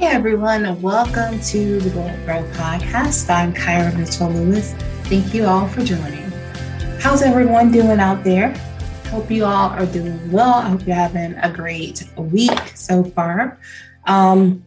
[0.00, 3.28] Hey everyone, welcome to the Bold Girl Podcast.
[3.28, 4.72] I'm Kyra Mitchell Lewis.
[5.10, 6.30] Thank you all for joining.
[7.00, 8.54] How's everyone doing out there?
[9.08, 10.54] Hope you all are doing well.
[10.54, 13.60] I hope you're having a great week so far.
[14.06, 14.64] Um,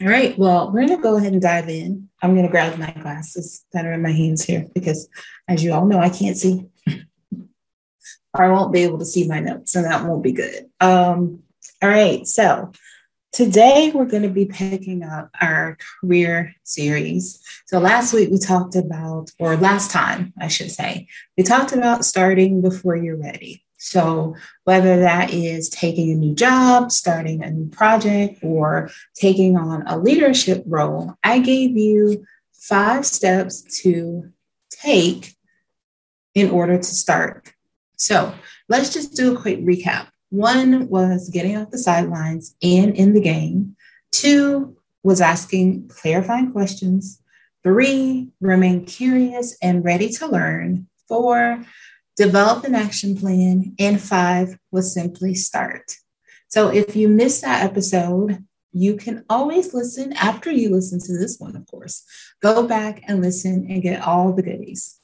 [0.00, 2.08] all right, well, we're going to go ahead and dive in.
[2.22, 5.06] I'm going to grab my glasses that are in my hands here because,
[5.48, 6.64] as you all know, I can't see.
[8.32, 10.64] or I won't be able to see my notes, and that won't be good.
[10.80, 11.42] Um,
[11.82, 12.72] all right, so
[13.36, 17.38] Today, we're going to be picking up our career series.
[17.66, 22.06] So, last week we talked about, or last time, I should say, we talked about
[22.06, 23.62] starting before you're ready.
[23.76, 29.86] So, whether that is taking a new job, starting a new project, or taking on
[29.86, 32.24] a leadership role, I gave you
[32.54, 34.32] five steps to
[34.70, 35.36] take
[36.34, 37.52] in order to start.
[37.96, 38.32] So,
[38.70, 40.06] let's just do a quick recap.
[40.30, 43.76] One was getting off the sidelines and in the game.
[44.10, 47.22] Two was asking clarifying questions.
[47.62, 50.88] Three, remain curious and ready to learn.
[51.08, 51.64] Four,
[52.16, 53.74] develop an action plan.
[53.78, 55.92] And five was simply start.
[56.48, 61.38] So if you missed that episode, you can always listen after you listen to this
[61.38, 62.04] one, of course.
[62.42, 65.00] Go back and listen and get all the goodies.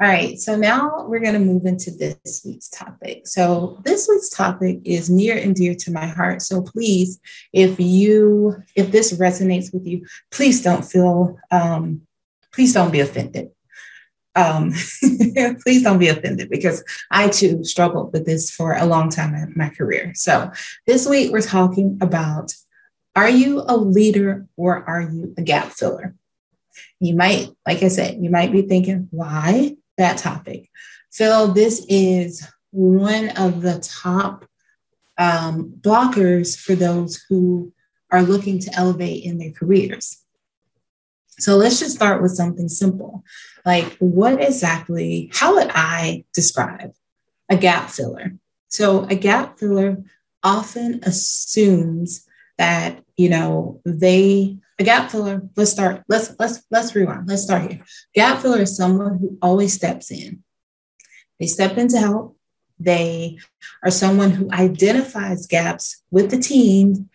[0.00, 3.28] All right, so now we're going to move into this week's topic.
[3.28, 6.42] So this week's topic is near and dear to my heart.
[6.42, 7.20] So please,
[7.52, 12.02] if you if this resonates with you, please don't feel um,
[12.52, 13.50] please don't be offended.
[14.34, 14.72] Um,
[15.62, 19.52] please don't be offended because I too struggled with this for a long time in
[19.54, 20.10] my career.
[20.16, 20.50] So
[20.88, 22.52] this week we're talking about
[23.14, 26.16] are you a leader or are you a gap filler?
[26.98, 29.76] You might, like I said, you might be thinking, why?
[29.98, 30.70] That topic.
[31.12, 34.44] Phil, this is one of the top
[35.16, 37.72] um, blockers for those who
[38.10, 40.24] are looking to elevate in their careers.
[41.38, 43.24] So let's just start with something simple.
[43.64, 46.92] Like, what exactly, how would I describe
[47.48, 48.34] a gap filler?
[48.68, 49.98] So, a gap filler
[50.42, 52.26] often assumes
[52.58, 57.28] that, you know, they gap filler, let's start, let's let's let's rewind.
[57.28, 57.84] Let's start here.
[58.14, 60.42] Gap filler is someone who always steps in.
[61.40, 62.36] They step in to help.
[62.78, 63.38] They
[63.82, 67.08] are someone who identifies gaps with the team,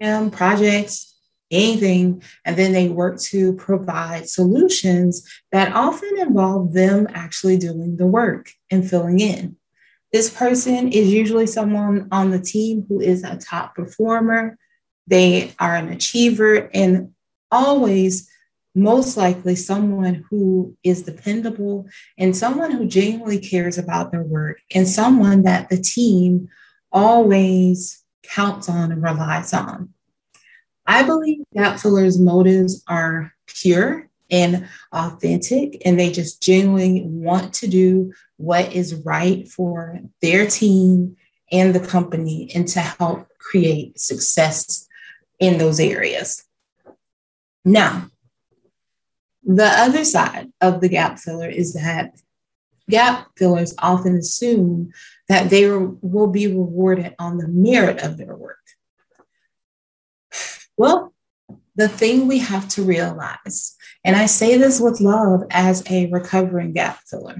[0.00, 1.16] projects,
[1.50, 8.06] anything, and then they work to provide solutions that often involve them actually doing the
[8.06, 9.56] work and filling in.
[10.12, 14.58] This person is usually someone on the team who is a top performer,
[15.06, 17.12] they are an achiever and
[17.50, 18.28] always,
[18.74, 21.86] most likely, someone who is dependable
[22.16, 26.48] and someone who genuinely cares about their work and someone that the team
[26.90, 29.92] always counts on and relies on.
[30.86, 37.68] I believe gap fillers' motives are pure and authentic, and they just genuinely want to
[37.68, 41.16] do what is right for their team
[41.52, 44.88] and the company and to help create success
[45.42, 46.44] in those areas.
[47.64, 48.06] Now,
[49.42, 52.12] the other side of the gap filler is that
[52.88, 54.92] gap fillers often assume
[55.28, 58.58] that they will be rewarded on the merit of their work.
[60.76, 61.12] Well,
[61.74, 66.72] the thing we have to realize, and I say this with love as a recovering
[66.72, 67.38] gap filler,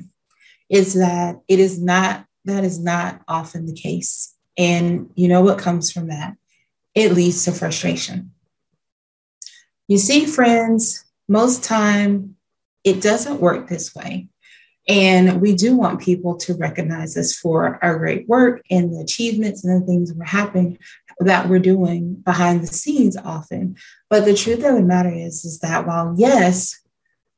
[0.68, 4.34] is that it is not, that is not often the case.
[4.58, 6.34] And you know what comes from that?
[6.94, 8.32] It leads to frustration.
[9.88, 12.36] You see, friends, most time
[12.84, 14.28] it doesn't work this way.
[14.88, 19.64] And we do want people to recognize us for our great work and the achievements
[19.64, 20.78] and the things that we're happening
[21.20, 23.76] that we're doing behind the scenes often.
[24.10, 26.80] But the truth of the matter is, is that while yes,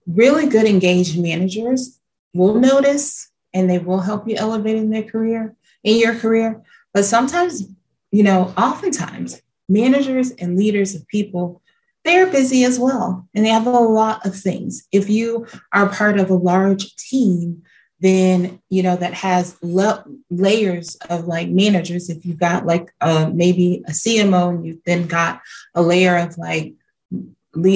[0.07, 2.01] really good engaged managers
[2.33, 6.63] will notice and they will help you elevate in their career, in your career,
[6.95, 7.65] but sometimes,
[8.11, 11.63] you know, oftentimes managers and leaders of people
[12.05, 14.87] they're busy as well and they have a lot of things.
[14.93, 17.63] If you are part of a large team
[18.01, 22.11] then you know that has le- layers of like managers.
[22.11, 25.41] If you've got like uh, maybe a cmo and you've then got
[25.75, 26.75] a layer of like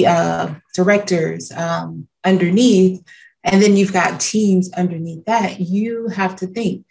[0.07, 3.03] uh, directors um, underneath
[3.43, 6.85] and then you've got teams underneath that you have to think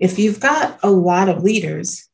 [0.00, 2.08] if you've got a lot of leaders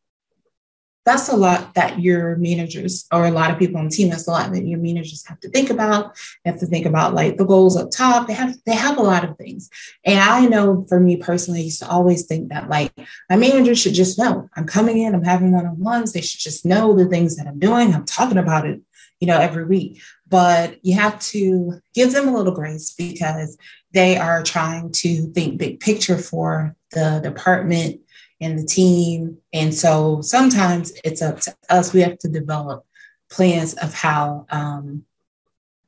[1.08, 4.28] that's a lot that your managers or a lot of people on the team, that's
[4.28, 6.14] a lot that your managers have to think about.
[6.44, 8.26] They have to think about like the goals up top.
[8.26, 9.70] They have they have a lot of things.
[10.04, 12.92] And I know for me personally, I used to always think that like
[13.30, 16.12] my manager should just know I'm coming in, I'm having one-on-ones.
[16.12, 17.94] They should just know the things that I'm doing.
[17.94, 18.80] I'm talking about it,
[19.18, 20.02] you know, every week.
[20.28, 23.56] But you have to give them a little grace because
[23.92, 28.02] they are trying to think big picture for the department
[28.40, 29.38] and the team.
[29.52, 31.92] And so sometimes it's up to us.
[31.92, 32.84] We have to develop
[33.30, 35.04] plans of how um,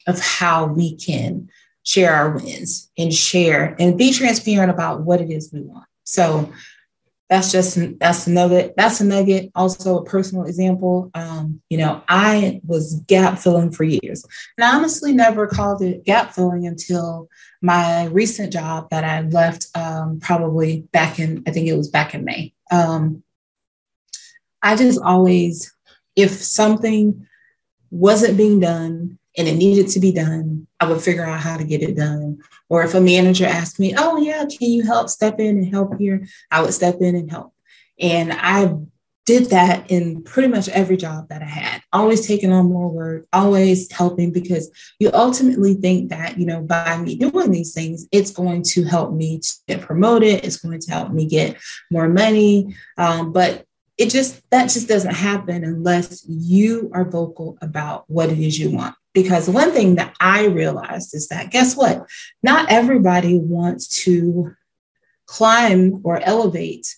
[0.07, 1.51] of how we can
[1.83, 5.87] share our wins and share and be transparent about what it is we want.
[6.05, 6.53] So
[7.31, 8.75] that's just that's a nugget.
[8.77, 9.53] That's a nugget.
[9.55, 11.13] Also, a personal example.
[11.15, 14.27] Um, you know, I was gap filling for years,
[14.59, 17.29] and I honestly never called it gap filling until
[17.63, 19.69] my recent job that I left.
[19.77, 22.53] Um, probably back in, I think it was back in May.
[22.73, 23.23] Um,
[24.61, 25.73] I just always,
[26.17, 27.29] if something
[27.93, 31.65] wasn't being done and it needed to be done, I would figure out how to
[31.65, 32.41] get it done.
[32.69, 35.99] Or if a manager asked me, oh, yeah, can you help step in and help
[35.99, 36.27] here?
[36.51, 37.55] I would step in and help.
[37.99, 38.77] And I
[39.25, 43.27] did that in pretty much every job that I had, always taking on more work,
[43.33, 48.31] always helping because you ultimately think that, you know, by me doing these things, it's
[48.31, 51.57] going to help me to get promoted, it's going to help me get
[51.91, 52.77] more money.
[52.99, 53.65] Um, but
[53.97, 58.71] it just, that just doesn't happen unless you are vocal about what it is you
[58.71, 58.95] want.
[59.13, 62.07] Because one thing that I realized is that guess what?
[62.43, 64.55] Not everybody wants to
[65.27, 66.95] climb or elevate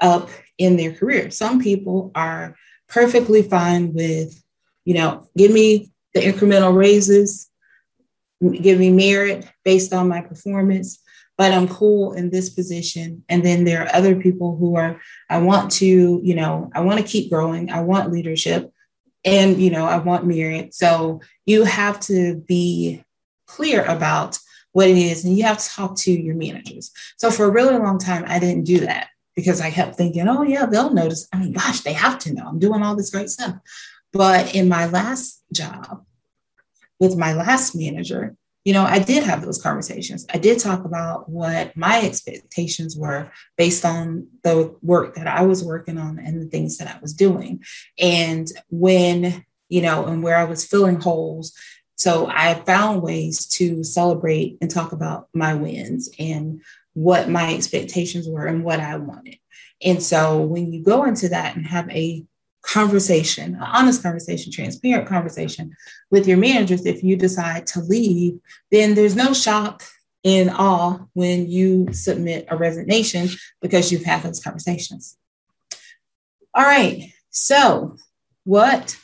[0.00, 1.30] up in their career.
[1.30, 2.54] Some people are
[2.88, 4.42] perfectly fine with,
[4.84, 7.50] you know, give me the incremental raises,
[8.60, 11.00] give me merit based on my performance,
[11.36, 13.24] but I'm cool in this position.
[13.28, 17.00] And then there are other people who are, I want to, you know, I want
[17.00, 18.72] to keep growing, I want leadership,
[19.28, 20.74] and, you know, I want merit.
[20.74, 23.04] So you have to be
[23.46, 24.38] clear about
[24.72, 26.90] what it is and you have to talk to your managers.
[27.16, 30.42] So for a really long time, I didn't do that because I kept thinking, oh,
[30.42, 31.28] yeah, they'll notice.
[31.32, 33.56] I mean, gosh, they have to know I'm doing all this great stuff.
[34.12, 36.04] But in my last job
[36.98, 38.34] with my last manager,
[38.68, 40.26] you know, I did have those conversations.
[40.28, 45.64] I did talk about what my expectations were based on the work that I was
[45.64, 47.64] working on and the things that I was doing.
[47.98, 51.56] And when, you know, and where I was filling holes.
[51.94, 56.60] So I found ways to celebrate and talk about my wins and
[56.92, 59.38] what my expectations were and what I wanted.
[59.82, 62.22] And so when you go into that and have a
[62.68, 65.74] conversation, an honest conversation, transparent conversation
[66.10, 68.38] with your managers, if you decide to leave,
[68.70, 69.82] then there's no shock
[70.22, 73.28] in awe when you submit a resignation
[73.62, 75.16] because you've had those conversations.
[76.54, 77.12] All right.
[77.30, 77.96] So,
[78.44, 78.96] what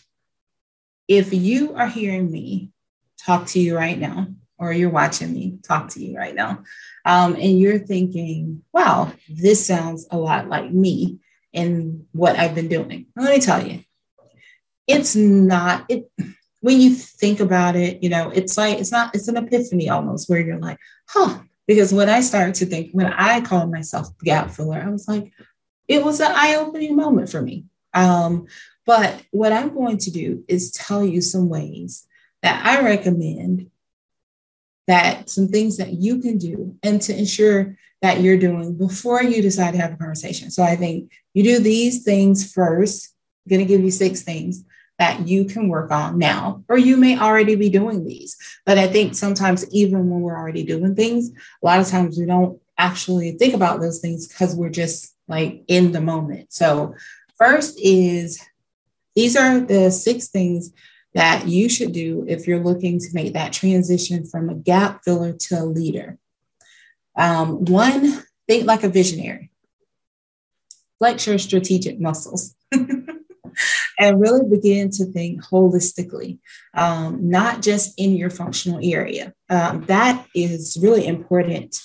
[1.09, 2.71] if you are hearing me
[3.19, 4.27] talk to you right now,
[4.59, 6.65] or you're watching me talk to you right now,
[7.07, 11.19] um, and you're thinking, wow, this sounds a lot like me
[11.55, 13.07] and what I've been doing.
[13.17, 13.85] Let me tell you,
[14.87, 16.11] it's not it
[16.65, 20.31] when you think about it, you know, it's like it's not, it's an epiphany almost
[20.31, 21.41] where you're like, huh.
[21.67, 25.31] Because when I started to think, when I called myself gap filler, I was like,
[25.89, 27.67] it was an eye-opening moment for me.
[27.93, 28.47] Um,
[28.87, 32.07] but what I'm going to do is tell you some ways
[32.43, 33.71] that I recommend
[34.87, 39.41] that some things that you can do and to ensure that you're doing before you
[39.41, 40.51] decide to have a conversation.
[40.51, 43.15] So I think you do these things first.
[43.47, 44.65] I'm going to give you six things
[44.99, 48.37] that you can work on now, or you may already be doing these.
[48.65, 52.27] But I think sometimes, even when we're already doing things, a lot of times we
[52.27, 56.53] don't actually think about those things because we're just like in the moment.
[56.53, 56.95] So,
[57.39, 58.41] first is
[59.17, 60.73] these are the six things
[61.15, 65.33] that you should do if you're looking to make that transition from a gap filler
[65.33, 66.19] to a leader.
[67.17, 69.51] Um, one, think like a visionary,
[70.99, 72.55] flex your strategic muscles.
[73.99, 76.39] and really begin to think holistically,
[76.75, 79.33] um, not just in your functional area.
[79.49, 81.81] Um, that is really important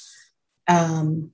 [0.67, 1.31] um,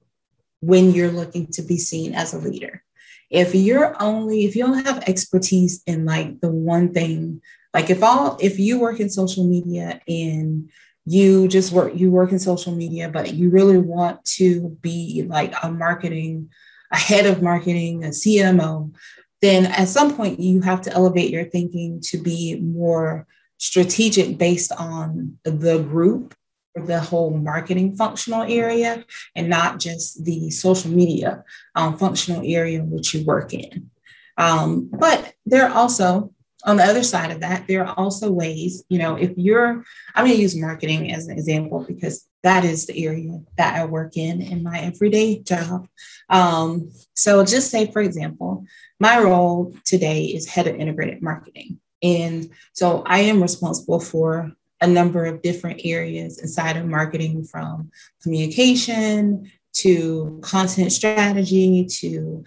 [0.59, 2.83] when you're looking to be seen as a leader.
[3.29, 7.41] If you're only, if you don't have expertise in like the one thing
[7.75, 10.71] like if all if you work in social media and
[11.05, 15.53] you just work you work in social media, but you really want to be like
[15.61, 16.49] a marketing,
[16.93, 18.95] a head of marketing, a CMO,
[19.41, 23.27] then at some point you have to elevate your thinking to be more
[23.57, 26.33] strategic based on the group
[26.75, 29.03] or the whole marketing functional area
[29.35, 31.43] and not just the social media
[31.75, 33.91] um, functional area in which you work in.
[34.37, 36.33] Um, but there are also,
[36.65, 39.83] on the other side of that, there are also ways, you know, if you're,
[40.15, 43.85] I'm going to use marketing as an example because that is the area that I
[43.85, 45.87] work in in my everyday job.
[46.29, 48.65] Um, so just say, for example,
[48.99, 51.79] my role today is head of integrated marketing.
[52.01, 57.91] And so I am responsible for a number of different areas inside of marketing from
[58.21, 62.43] communication to content strategy to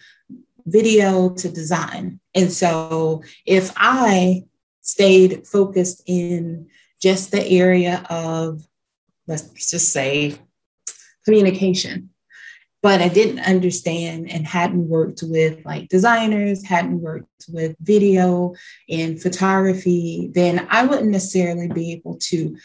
[0.71, 2.21] video to design.
[2.35, 4.45] And so if I
[4.81, 6.69] stayed focused in
[7.01, 8.67] just the area of,
[9.27, 10.37] let's just say,
[11.25, 12.11] communication,
[12.81, 18.55] but I didn't understand and hadn't worked with like designers, hadn't worked with video
[18.89, 22.57] and photography, then I wouldn't necessarily be able to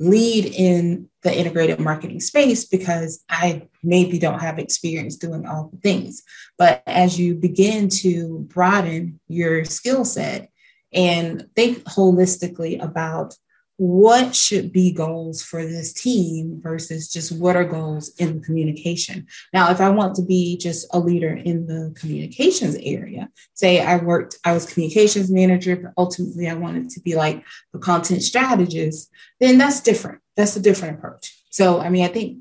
[0.00, 5.76] lead in the integrated marketing space because I maybe don't have experience doing all the
[5.78, 6.22] things.
[6.56, 10.48] But as you begin to broaden your skill set
[10.92, 13.36] and think holistically about
[13.80, 19.26] what should be goals for this team versus just what are goals in the communication.
[19.54, 23.96] Now, if I want to be just a leader in the communications area, say I
[23.96, 29.10] worked, I was communications manager, but ultimately I wanted to be like the content strategist,
[29.38, 30.20] then that's different.
[30.36, 31.42] That's a different approach.
[31.48, 32.40] So, I mean, I think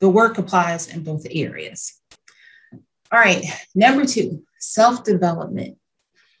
[0.00, 1.98] the work applies in both areas.
[3.10, 3.42] All right,
[3.74, 5.78] number two, self development.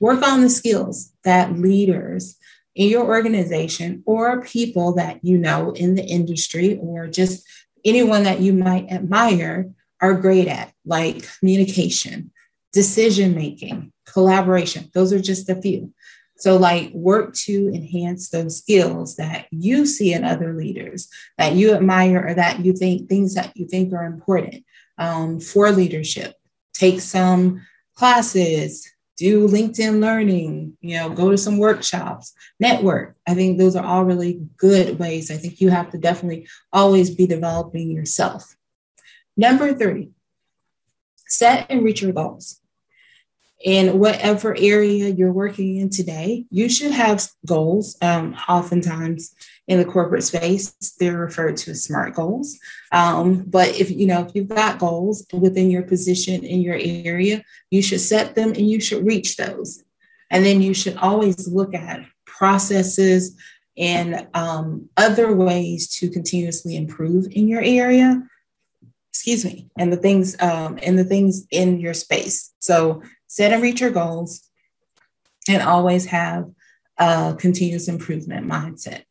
[0.00, 2.36] Work on the skills that leaders
[2.74, 7.46] in your organization or people that you know in the industry or just
[7.84, 12.30] anyone that you might admire are great at, like communication,
[12.72, 14.90] decision making, collaboration.
[14.92, 15.92] Those are just a few.
[16.36, 21.74] So, like, work to enhance those skills that you see in other leaders that you
[21.74, 24.64] admire or that you think things that you think are important
[24.98, 26.34] um, for leadership.
[26.74, 27.62] Take some
[27.94, 33.16] classes, do LinkedIn learning, you know, go to some workshops, network.
[33.26, 35.30] I think those are all really good ways.
[35.30, 38.56] I think you have to definitely always be developing yourself.
[39.36, 40.10] Number three,
[41.26, 42.60] set and reach your goals
[43.64, 47.96] in whatever area you're working in today, you should have goals.
[48.02, 49.34] Um, oftentimes
[49.66, 52.58] in the corporate space, they're referred to as SMART goals.
[52.92, 57.42] Um, but if you know if you've got goals within your position in your area,
[57.70, 59.82] you should set them and you should reach those.
[60.30, 63.36] And then you should always look at processes
[63.76, 68.22] and um, other ways to continuously improve in your area
[69.10, 73.02] excuse me and the things um, and the things in your space so
[73.34, 74.48] set and reach your goals,
[75.48, 76.48] and always have
[76.98, 79.02] a continuous improvement mindset.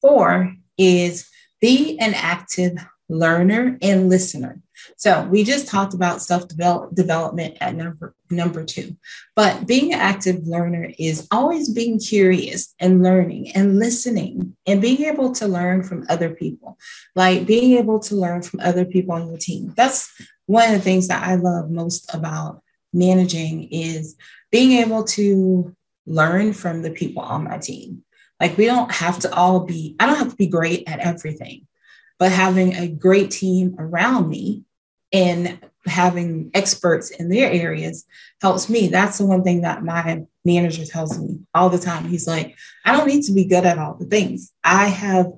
[0.00, 1.28] Four is
[1.60, 2.78] be an active
[3.08, 4.62] learner and listener.
[4.96, 8.96] So we just talked about self development at number number two,
[9.36, 15.02] but being an active learner is always being curious and learning and listening and being
[15.04, 16.78] able to learn from other people,
[17.14, 19.74] like being able to learn from other people on your team.
[19.76, 20.10] That's
[20.46, 24.16] one of the things that I love most about managing is
[24.50, 25.74] being able to
[26.06, 28.04] learn from the people on my team.
[28.40, 31.66] Like we don't have to all be, I don't have to be great at everything,
[32.18, 34.64] but having a great team around me
[35.12, 38.04] and having experts in their areas
[38.40, 38.88] helps me.
[38.88, 42.06] That's the one thing that my manager tells me all the time.
[42.06, 44.52] He's like, I don't need to be good at all the things.
[44.64, 45.32] I have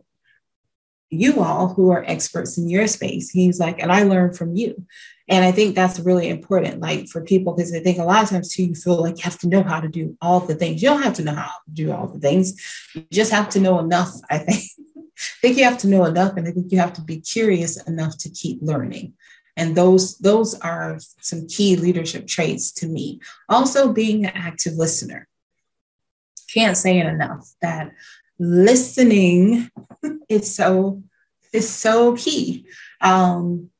[1.11, 3.30] you all who are experts in your space.
[3.30, 4.87] He's like, and I learn from you.
[5.29, 8.31] And I think that's really important, like for people, because I think a lot of
[8.31, 10.83] times too, you feel like you have to know how to do all the things.
[10.83, 12.55] You don't have to know how to do all the things.
[12.95, 14.64] You just have to know enough, I think.
[15.14, 17.81] I think you have to know enough, and I think you have to be curious
[17.87, 19.12] enough to keep learning.
[19.57, 23.21] And those, those are some key leadership traits to me.
[23.49, 25.29] Also, being an active listener.
[26.52, 27.93] Can't say it enough that
[28.38, 29.71] listening
[30.29, 31.02] is so
[31.52, 32.67] is so key.
[33.00, 33.71] Um,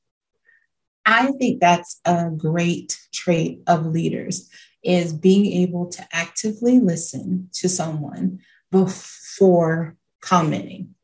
[1.04, 4.49] I think that's a great trait of leaders
[4.82, 8.40] is being able to actively listen to someone
[8.71, 10.94] before commenting.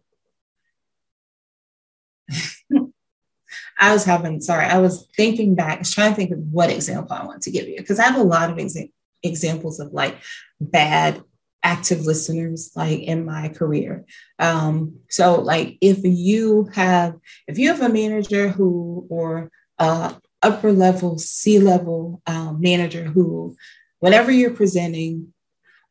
[3.80, 6.70] I was having, sorry, I was thinking back, I was trying to think of what
[6.70, 8.90] example I want to give you because I have a lot of exa-
[9.22, 10.16] examples of like
[10.60, 11.22] bad
[11.62, 14.06] active listeners like in my career.
[14.38, 20.72] Um, so like if you have, if you have a manager who or uh, upper
[20.72, 23.56] level, C level um, manager who,
[24.00, 25.32] whenever you're presenting,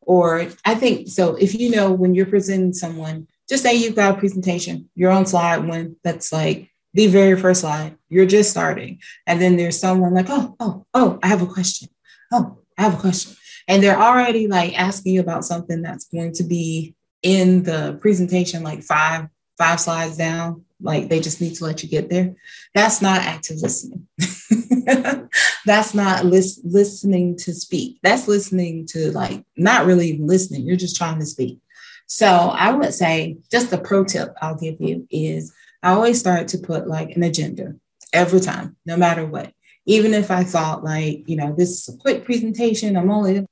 [0.02, 4.16] or I think so, if you know when you're presenting someone, just say you've got
[4.16, 9.00] a presentation, you're on slide one that's like the very first slide, you're just starting.
[9.26, 11.90] And then there's someone like, oh, oh, oh, I have a question.
[12.32, 13.36] Oh, I have a question.
[13.68, 18.64] And they're already like asking you about something that's going to be in the presentation,
[18.64, 19.28] like five,
[19.58, 20.64] five slides down.
[20.82, 22.36] Like they just need to let you get there.
[22.76, 24.08] That's not active listening.
[25.66, 28.00] that's not lis- listening to speak.
[28.04, 30.66] That's listening to like not really listening.
[30.66, 31.60] You're just trying to speak.
[32.06, 35.54] So I would say just the pro tip I'll give you is
[35.84, 37.76] I always start to put like an agenda
[38.14, 39.54] every time, no matter what.
[39.86, 43.46] Even if I thought like, you know, this is a quick presentation, I'm only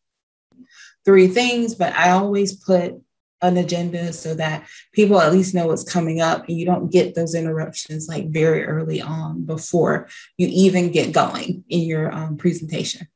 [1.06, 3.02] three things, but I always put
[3.46, 7.16] an agenda so that people at least know what's coming up and you don't get
[7.16, 13.08] those interruptions like very early on before you even get going in your um, presentation.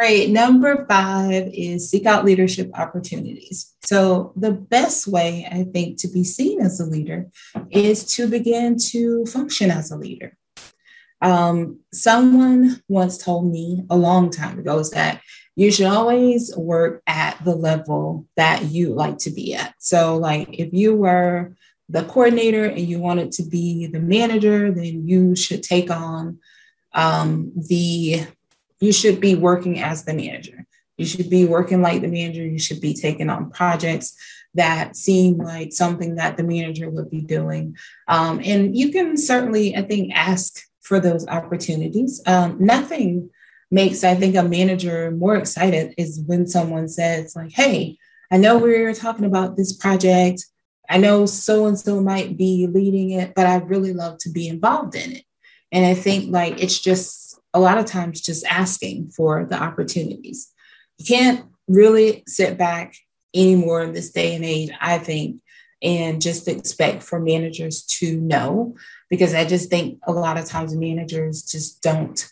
[0.00, 3.74] All right, number five is seek out leadership opportunities.
[3.82, 7.28] So, the best way I think to be seen as a leader
[7.70, 10.38] is to begin to function as a leader.
[11.22, 15.20] Um, someone once told me a long time ago is that
[15.56, 19.74] you should always work at the level that you like to be at.
[19.78, 21.54] So, like if you were
[21.88, 26.38] the coordinator and you wanted to be the manager, then you should take on
[26.94, 28.26] um, the,
[28.78, 30.64] you should be working as the manager.
[30.96, 32.46] You should be working like the manager.
[32.46, 34.16] You should be taking on projects
[34.54, 37.76] that seem like something that the manager would be doing.
[38.08, 42.20] Um, and you can certainly, I think, ask for those opportunities.
[42.26, 43.30] Um, nothing
[43.70, 47.96] makes, I think, a manager more excited is when someone says, like, hey,
[48.32, 50.44] I know we're talking about this project.
[50.88, 54.48] I know so and so might be leading it, but I'd really love to be
[54.48, 55.22] involved in it.
[55.70, 60.50] And I think like it's just a lot of times just asking for the opportunities.
[60.98, 62.96] You can't really sit back
[63.32, 65.40] anymore in this day and age, I think,
[65.80, 68.74] and just expect for managers to know
[69.10, 72.26] because I just think a lot of times managers just don't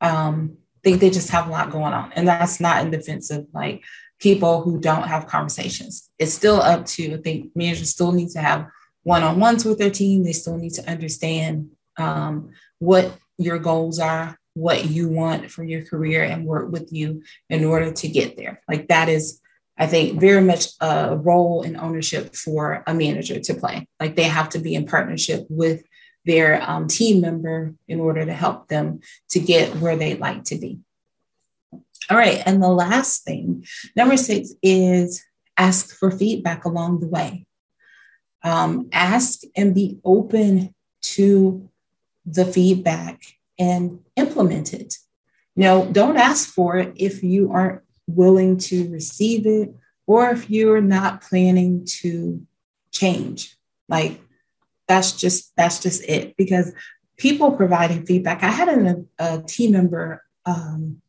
[0.00, 2.12] um, think they just have a lot going on.
[2.14, 3.82] And that's not in defense of like
[4.20, 6.08] people who don't have conversations.
[6.18, 8.68] It's still up to, I think managers still need to have
[9.02, 10.22] one on ones with their team.
[10.22, 15.84] They still need to understand um, what your goals are, what you want for your
[15.84, 18.62] career, and work with you in order to get there.
[18.68, 19.40] Like that is,
[19.78, 23.88] I think, very much a role and ownership for a manager to play.
[23.98, 25.82] Like they have to be in partnership with
[26.24, 30.56] their um, team member in order to help them to get where they'd like to
[30.56, 30.78] be.
[32.10, 32.42] All right.
[32.44, 35.24] And the last thing, number six, is
[35.56, 37.46] ask for feedback along the way.
[38.42, 41.68] Um, ask and be open to
[42.26, 43.22] the feedback
[43.58, 44.94] and implement it.
[45.56, 49.74] Now, don't ask for it if you aren't willing to receive it
[50.06, 52.44] or if you're not planning to
[52.90, 53.56] change.
[53.88, 54.20] Like
[54.90, 56.72] that's just that's just it because
[57.16, 58.42] people providing feedback.
[58.42, 61.00] I had an, a team member um,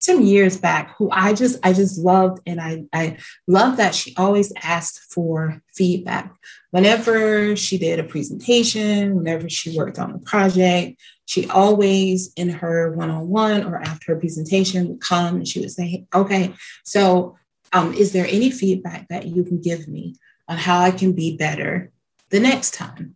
[0.00, 4.16] some years back who I just I just loved and I I love that she
[4.16, 6.34] always asked for feedback
[6.72, 11.00] whenever she did a presentation, whenever she worked on a project.
[11.26, 16.04] She always in her one-on-one or after her presentation would come and she would say,
[16.12, 17.36] "Okay, so
[17.72, 20.16] um, is there any feedback that you can give me
[20.48, 21.91] on how I can be better
[22.32, 23.14] the next time.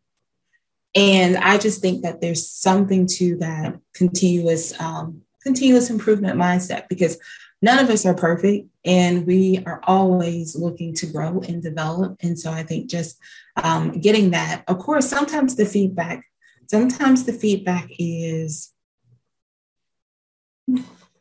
[0.94, 7.18] And I just think that there's something to that continuous, um, continuous improvement mindset because
[7.61, 12.16] none of us are perfect and we are always looking to grow and develop.
[12.20, 13.18] And so I think just
[13.57, 16.24] um, getting that, of course, sometimes the feedback,
[16.66, 18.72] sometimes the feedback is,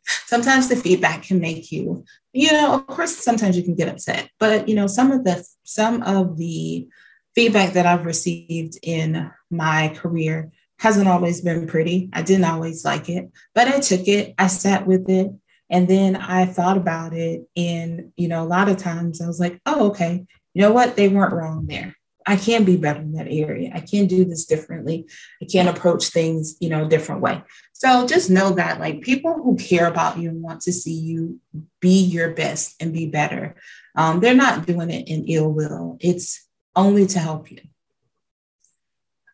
[0.04, 4.30] sometimes the feedback can make you, you know, of course, sometimes you can get upset,
[4.38, 6.88] but you know, some of the, some of the,
[7.36, 12.10] feedback that I've received in my career hasn't always been pretty.
[12.12, 15.30] I didn't always like it, but I took it, I sat with it,
[15.70, 17.42] and then I thought about it.
[17.56, 20.96] And, you know, a lot of times I was like, oh, okay, you know what?
[20.96, 21.94] They weren't wrong there.
[22.28, 23.70] I can be better in that area.
[23.72, 25.06] I can do this differently.
[25.40, 27.42] I can approach things, you know, a different way.
[27.72, 31.38] So just know that like people who care about you and want to see you
[31.80, 33.54] be your best and be better,
[33.94, 35.98] um, they're not doing it in ill will.
[36.00, 36.45] It's
[36.76, 37.58] only to help you.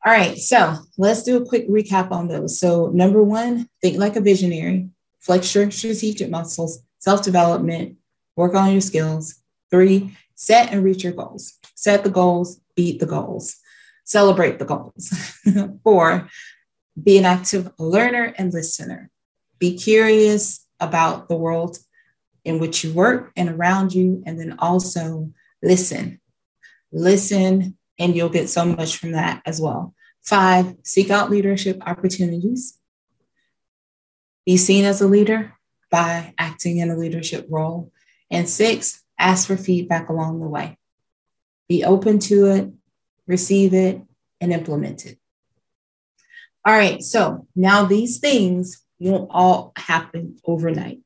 [0.05, 2.59] All right, so let's do a quick recap on those.
[2.59, 4.89] So, number one, think like a visionary,
[5.21, 7.99] flex your strategic muscles, self development,
[8.35, 9.37] work on your skills.
[9.71, 11.55] Three, set and reach your goals.
[11.77, 13.57] Set the goals, beat the goals,
[14.05, 15.15] celebrate the goals.
[15.85, 16.29] Four,
[17.01, 19.09] be an active learner and listener.
[19.59, 21.79] Be curious about the world
[22.45, 25.31] in which you work and around you, and then also
[25.63, 26.21] listen
[26.93, 29.95] listen, and you'll get so much from that as well.
[30.23, 32.79] Five, seek out leadership opportunities.
[34.47, 35.55] Be seen as a leader
[35.91, 37.93] by acting in a leadership role.
[38.31, 40.79] And six, ask for feedback along the way.
[41.69, 42.73] Be open to it,
[43.27, 44.01] receive it,
[44.41, 45.19] and implement it.
[46.65, 51.01] All right, so now these things won't all happen overnight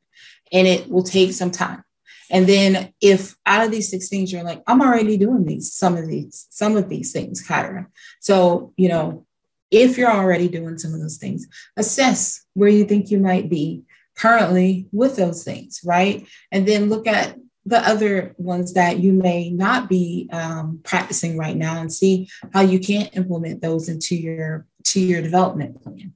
[0.52, 1.82] and it will take some time.
[2.30, 5.96] And then if out of these six things, you're like, I'm already doing these, some
[5.96, 7.86] of these, some of these things, Kyra.
[8.20, 9.26] So, you know,
[9.70, 13.82] if you're already doing some of those things, assess where you think you might be
[14.14, 16.26] currently with those things, right?
[16.50, 17.36] And then look at
[17.66, 22.60] the other ones that you may not be um, practicing right now and see how
[22.60, 26.14] you can implement those into your to your development plan.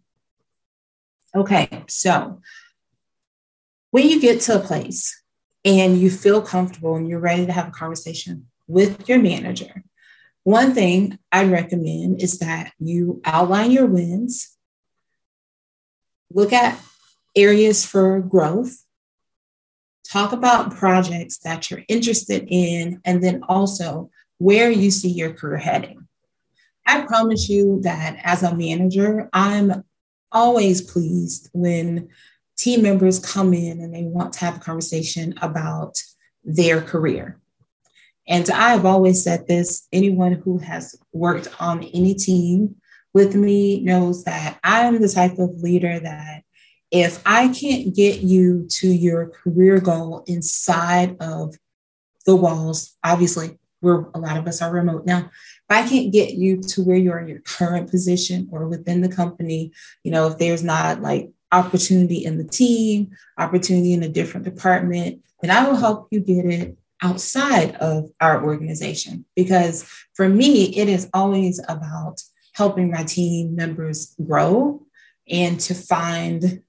[1.35, 2.40] Okay, so
[3.90, 5.19] when you get to a place
[5.64, 9.85] and you feel comfortable and you're ready to have a conversation with your manager,
[10.42, 14.57] one thing I'd recommend is that you outline your wins,
[16.33, 16.81] look at
[17.37, 18.85] areas for growth,
[20.05, 25.59] talk about projects that you're interested in, and then also where you see your career
[25.59, 26.09] heading.
[26.87, 29.85] I promise you that as a manager, I'm
[30.33, 32.09] always pleased when
[32.61, 35.99] team members come in and they want to have a conversation about
[36.44, 37.38] their career.
[38.29, 42.77] And I have always said this anyone who has worked on any team
[43.12, 46.42] with me knows that I'm the type of leader that
[46.90, 51.55] if I can't get you to your career goal inside of
[52.27, 55.18] the walls, obviously, we're a lot of us are remote now.
[55.18, 55.31] If
[55.70, 59.73] I can't get you to where you're in your current position or within the company,
[60.05, 65.23] you know, if there's not like opportunity in the team, opportunity in a different department,
[65.41, 69.25] then I will help you get it outside of our organization.
[69.35, 72.21] Because for me, it is always about
[72.55, 74.85] helping my team members grow
[75.29, 76.63] and to find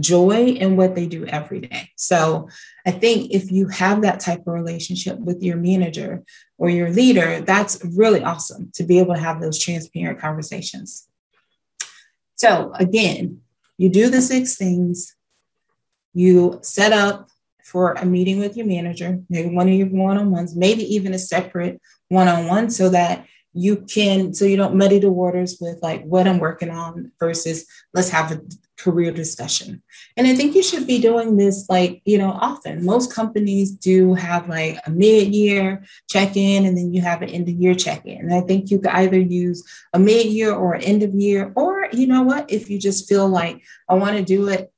[0.00, 1.90] joy in what they do every day.
[1.96, 2.48] So
[2.84, 6.24] I think if you have that type of relationship with your manager
[6.58, 11.08] or your leader, that's really awesome to be able to have those transparent conversations.
[12.36, 13.41] So again,
[13.82, 15.16] you do the six things,
[16.14, 17.28] you set up
[17.64, 21.12] for a meeting with your manager, maybe one of your one on ones, maybe even
[21.14, 25.58] a separate one on one, so that you can, so you don't muddy the waters
[25.60, 28.40] with like what I'm working on versus let's have a
[28.78, 29.82] career discussion.
[30.16, 32.84] And I think you should be doing this like, you know, often.
[32.84, 37.28] Most companies do have like a mid year check in and then you have an
[37.28, 38.18] end of year check in.
[38.18, 41.52] And I think you could either use a mid year or an end of year,
[41.54, 44.72] or you know what, if you just feel like I want to do it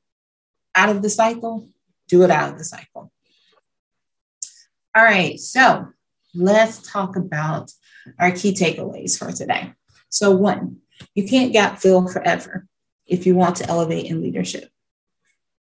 [0.75, 1.69] out of the cycle,
[2.09, 3.13] do it out of the cycle.
[4.97, 5.89] All right, so
[6.35, 7.73] let's talk about
[8.19, 9.73] our key takeaways for today.
[10.09, 10.79] So, one,
[11.15, 12.67] you can't gap fill forever
[13.07, 14.71] if you want to elevate in leadership.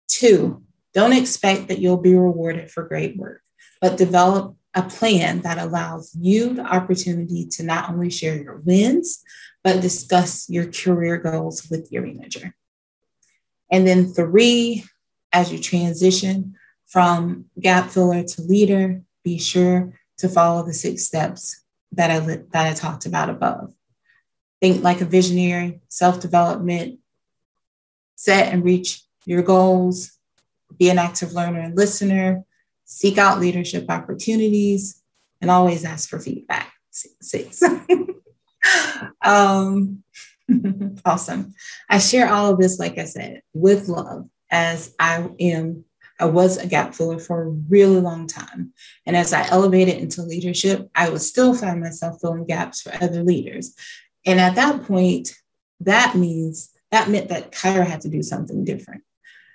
[0.07, 3.41] Two, don't expect that you'll be rewarded for great work,
[3.81, 9.23] but develop a plan that allows you the opportunity to not only share your wins,
[9.67, 12.55] but discuss your career goals with your manager.
[13.69, 14.85] And then three,
[15.33, 21.65] as you transition from gap filler to leader, be sure to follow the six steps
[21.91, 23.73] that I, that I talked about above.
[24.61, 26.99] Think like a visionary, self development,
[28.15, 30.13] set and reach your goals,
[30.77, 32.45] be an active learner and listener,
[32.85, 35.03] seek out leadership opportunities,
[35.41, 36.71] and always ask for feedback.
[36.89, 37.61] Six.
[39.21, 40.03] um,
[41.05, 41.53] awesome.
[41.89, 45.83] I share all of this, like I said, with love as I am,
[46.19, 48.73] I was a gap filler for a really long time.
[49.05, 53.23] And as I elevated into leadership, I would still find myself filling gaps for other
[53.23, 53.75] leaders.
[54.25, 55.29] And at that point,
[55.81, 59.03] that means that meant that Kyra had to do something different.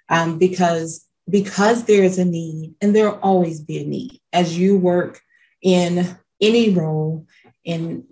[0.09, 4.77] Um, because because there is a need, and there'll always be a need as you
[4.77, 5.21] work
[5.63, 7.27] in any role
[7.65, 8.05] in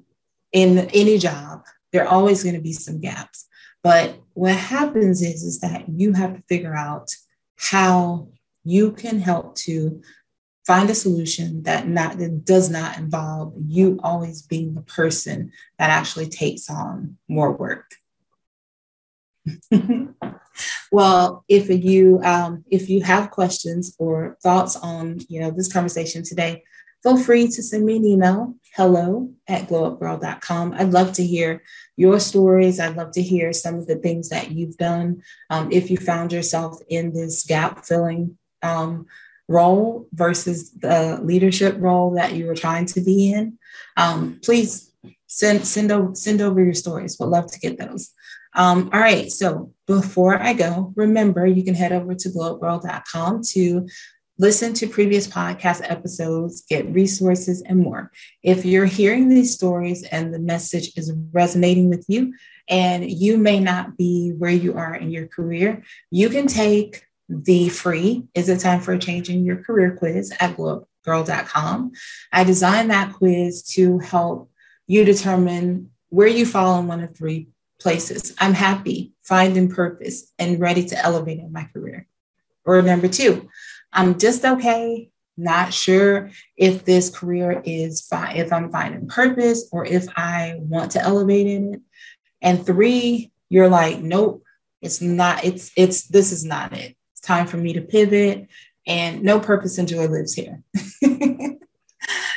[0.52, 3.46] in any job, there are always going to be some gaps.
[3.82, 7.08] But what happens is, is that you have to figure out
[7.56, 8.28] how
[8.64, 10.02] you can help to
[10.66, 15.90] find a solution that not that does not involve you always being the person that
[15.90, 17.90] actually takes on more work.
[20.92, 26.22] well, if you um, if you have questions or thoughts on you know this conversation
[26.22, 26.62] today,
[27.02, 30.74] feel free to send me an email hello at glowupgirl.com.
[30.74, 31.62] I'd love to hear
[31.96, 32.78] your stories.
[32.78, 35.22] I'd love to hear some of the things that you've done.
[35.50, 39.06] Um, if you found yourself in this gap filling um,
[39.48, 43.58] role versus the leadership role that you were trying to be in,
[43.96, 44.92] um, please
[45.26, 47.16] send send over send over your stories.
[47.18, 48.12] We'd love to get those.
[48.54, 53.86] Um, all right, so before I go, remember you can head over to glowupgirl.com to
[54.40, 58.10] listen to previous podcast episodes, get resources, and more.
[58.42, 62.32] If you're hearing these stories and the message is resonating with you,
[62.66, 67.68] and you may not be where you are in your career, you can take the
[67.68, 71.92] free Is It Time for a Change in Your Career quiz at glowupgirl.com.
[72.32, 74.50] I designed that quiz to help
[74.86, 77.48] you determine where you fall in one of three
[77.78, 78.34] places.
[78.38, 82.06] I'm happy, finding purpose, and ready to elevate in my career.
[82.64, 83.48] Or number two,
[83.92, 89.84] I'm just okay, not sure if this career is fine, if I'm finding purpose or
[89.84, 91.80] if I want to elevate in it.
[92.42, 94.44] And three, you're like, nope,
[94.82, 96.96] it's not, it's, it's, this is not it.
[97.12, 98.48] It's time for me to pivot
[98.86, 100.62] and no purpose and joy lives here.
[101.02, 101.58] and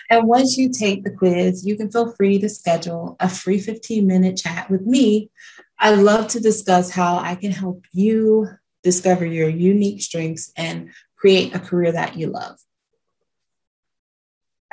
[0.10, 4.38] once you take the quiz, you can feel free to schedule a free 15 minute
[4.38, 5.30] chat with me.
[5.80, 8.50] I love to discuss how I can help you
[8.84, 10.92] discover your unique strengths and
[11.24, 12.60] create a career that you love.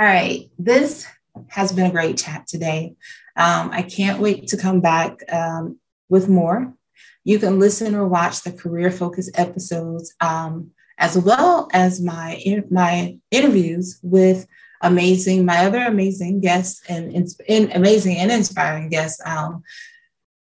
[0.00, 1.06] All right, this
[1.46, 2.96] has been a great chat today.
[3.36, 6.74] Um, I can't wait to come back um, with more.
[7.22, 13.16] You can listen or watch the career focused episodes um, as well as my my
[13.30, 14.48] interviews with
[14.82, 17.14] amazing my other amazing guests and,
[17.48, 19.62] and amazing and inspiring guests um,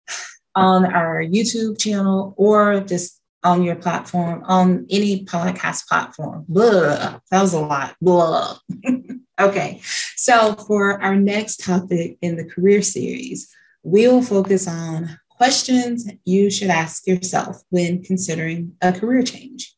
[0.57, 6.44] on our YouTube channel or just on your platform, on any podcast platform.
[6.48, 7.96] Blah, that was a lot.
[8.00, 8.59] Blah.
[9.40, 9.81] okay,
[10.16, 13.52] so for our next topic in the career series,
[13.83, 19.74] we'll focus on questions you should ask yourself when considering a career change.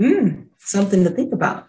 [0.00, 1.68] Hmm, something to think about.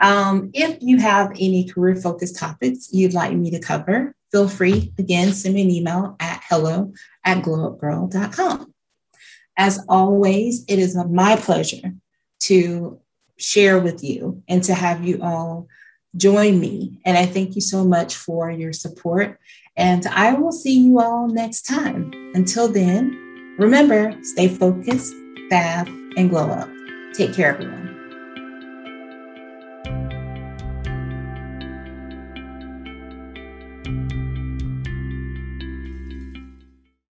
[0.00, 4.92] Um, if you have any career focused topics you'd like me to cover, feel free
[4.98, 6.92] again, send me an email at hello
[7.24, 8.72] at glowupgirl.com.
[9.58, 11.92] As always, it is my pleasure
[12.42, 13.00] to
[13.36, 15.66] share with you and to have you all
[16.16, 17.00] join me.
[17.04, 19.38] And I thank you so much for your support.
[19.76, 22.12] And I will see you all next time.
[22.34, 25.12] Until then, remember, stay focused,
[25.50, 26.70] fab, and glow up.
[27.14, 27.87] Take care, everyone.